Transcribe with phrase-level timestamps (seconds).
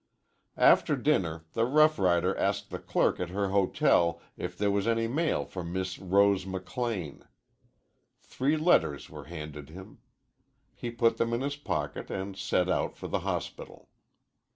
[0.57, 5.07] After dinner the rough rider asked the clerk at her hotel if there was any
[5.07, 7.23] mail for Miss Rose McLean.
[8.19, 9.99] Three letters were handed him.
[10.73, 13.89] He put them in his pocket and set out for the hospital.